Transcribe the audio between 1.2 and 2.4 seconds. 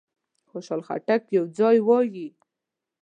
یو ځای وایي.